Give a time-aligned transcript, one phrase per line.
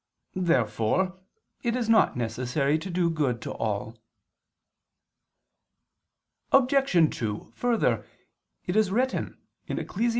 [0.33, 1.19] Therefore
[1.61, 3.99] it is not necessary to do good to all.
[6.51, 6.93] Obj.
[7.15, 8.03] 2: Further,
[8.65, 9.37] it is written
[9.69, 10.09] (Ecclus.